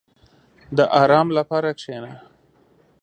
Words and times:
•د 0.77 0.79
آرام 1.01 1.27
لپاره 1.37 1.69
کښېنه. 1.79 2.13